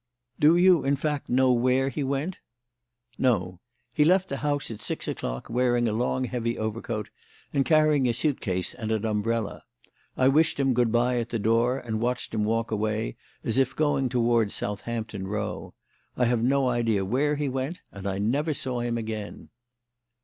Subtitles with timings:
[0.39, 2.39] "Do you, in fact, know where he went?"
[3.19, 3.59] "No.
[3.93, 7.11] He left the house at six o'clock wearing a long, heavy overcoat
[7.53, 9.61] and carrying a suit case and an umbrella.
[10.17, 13.75] I wished him 'Good bye' at the door and watched him walk away as if
[13.75, 15.75] going towards Southampton Row.
[16.17, 19.49] I have no idea where he went, and I never saw him again."